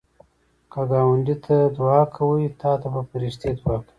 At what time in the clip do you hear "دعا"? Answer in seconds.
1.77-2.01, 3.59-3.75